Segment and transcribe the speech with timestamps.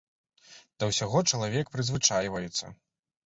[0.83, 2.65] Да ўсяго чалавек прызвычайваецца.